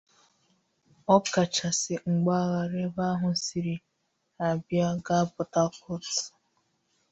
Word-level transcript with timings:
ọ 1.15 1.17
kachasị 1.33 1.93
mpaghara 2.15 2.77
ebe 2.87 3.03
ahụ 3.13 3.29
siri 3.45 3.75
Abịa 4.47 4.87
gaa 5.05 5.25
Porthacourt 5.33 6.07